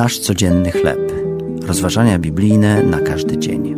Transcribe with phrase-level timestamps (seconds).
[0.00, 1.12] Nasz codzienny chleb.
[1.62, 3.74] Rozważania biblijne na każdy dzień.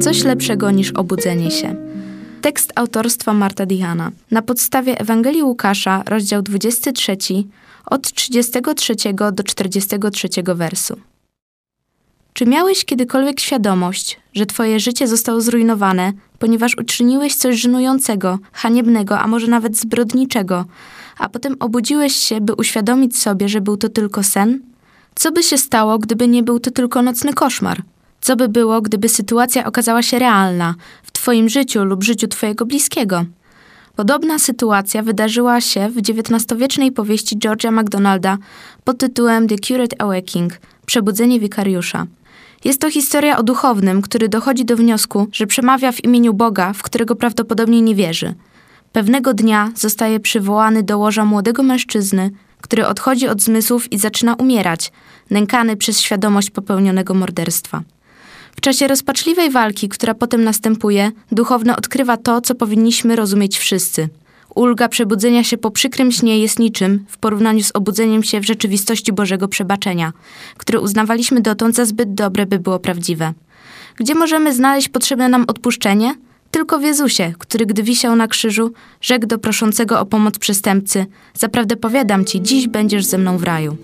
[0.00, 1.74] Coś lepszego niż obudzenie się.
[2.40, 4.10] Tekst autorstwa Marta Diana.
[4.30, 7.16] Na podstawie Ewangelii Łukasza, rozdział 23,
[7.86, 8.94] od 33
[9.32, 10.96] do 43 wersu.
[12.38, 19.26] Czy miałeś kiedykolwiek świadomość, że twoje życie zostało zrujnowane, ponieważ uczyniłeś coś żenującego, haniebnego, a
[19.26, 20.64] może nawet zbrodniczego,
[21.18, 24.60] a potem obudziłeś się, by uświadomić sobie, że był to tylko sen?
[25.14, 27.82] Co by się stało, gdyby nie był to tylko nocny koszmar?
[28.20, 33.24] Co by było, gdyby sytuacja okazała się realna w Twoim życiu lub życiu Twojego bliskiego?
[33.96, 38.38] Podobna sytuacja wydarzyła się w XIX-wiecznej powieści Georgia MacDonalda
[38.84, 42.06] pod tytułem The Curate Awakening Przebudzenie wikariusza.
[42.64, 46.82] Jest to historia o duchownym, który dochodzi do wniosku, że przemawia w imieniu Boga, w
[46.82, 48.34] którego prawdopodobnie nie wierzy.
[48.92, 54.92] Pewnego dnia zostaje przywołany do łoża młodego mężczyzny, który odchodzi od zmysłów i zaczyna umierać,
[55.30, 57.82] nękany przez świadomość popełnionego morderstwa.
[58.56, 64.08] W czasie rozpaczliwej walki, która potem następuje, duchowny odkrywa to, co powinniśmy rozumieć wszyscy.
[64.58, 69.12] Ulga przebudzenia się po przykrym śnie jest niczym w porównaniu z obudzeniem się w rzeczywistości
[69.12, 70.12] Bożego przebaczenia,
[70.56, 73.32] które uznawaliśmy dotąd za zbyt dobre, by było prawdziwe.
[73.96, 76.14] Gdzie możemy znaleźć potrzebne nam odpuszczenie?
[76.50, 81.76] Tylko w Jezusie, który gdy wisiał na krzyżu, rzekł do proszącego o pomoc przestępcy: Zaprawdę
[81.76, 83.76] powiadam ci, dziś będziesz ze mną w raju.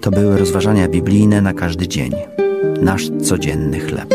[0.00, 2.12] To były rozważania biblijne na każdy dzień.
[2.80, 4.14] Nasz codzienny chleb.